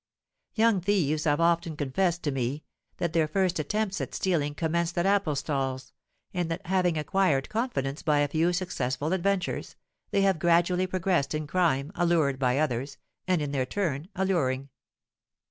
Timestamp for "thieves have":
0.81-1.39